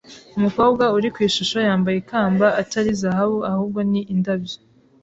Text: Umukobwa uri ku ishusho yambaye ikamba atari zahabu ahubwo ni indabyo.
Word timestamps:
Umukobwa 0.37 0.83
uri 0.97 1.07
ku 1.13 1.19
ishusho 1.27 1.57
yambaye 1.67 1.97
ikamba 1.99 2.47
atari 2.61 2.89
zahabu 3.01 3.37
ahubwo 3.51 3.79
ni 3.91 4.01
indabyo. 4.13 4.57